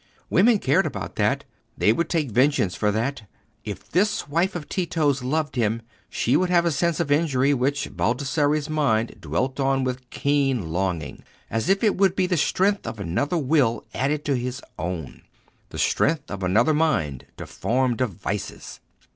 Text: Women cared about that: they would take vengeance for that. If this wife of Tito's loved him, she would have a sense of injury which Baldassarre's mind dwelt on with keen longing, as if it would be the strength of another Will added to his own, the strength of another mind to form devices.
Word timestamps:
Women 0.31 0.57
cared 0.57 0.87
about 0.87 1.15
that: 1.17 1.43
they 1.77 1.93
would 1.93 2.09
take 2.09 2.31
vengeance 2.31 2.73
for 2.73 2.89
that. 2.91 3.27
If 3.63 3.91
this 3.91 4.27
wife 4.27 4.55
of 4.55 4.67
Tito's 4.67 5.21
loved 5.21 5.55
him, 5.57 5.83
she 6.09 6.35
would 6.35 6.49
have 6.49 6.65
a 6.65 6.71
sense 6.71 6.99
of 6.99 7.11
injury 7.11 7.53
which 7.53 7.95
Baldassarre's 7.95 8.67
mind 8.67 9.17
dwelt 9.19 9.59
on 9.59 9.83
with 9.83 10.09
keen 10.09 10.71
longing, 10.71 11.23
as 11.51 11.69
if 11.69 11.83
it 11.83 11.97
would 11.97 12.15
be 12.15 12.25
the 12.25 12.35
strength 12.35 12.87
of 12.87 12.99
another 12.99 13.37
Will 13.37 13.85
added 13.93 14.25
to 14.25 14.33
his 14.35 14.59
own, 14.79 15.21
the 15.69 15.77
strength 15.77 16.31
of 16.31 16.41
another 16.41 16.73
mind 16.73 17.27
to 17.37 17.45
form 17.45 17.95
devices. 17.95 18.79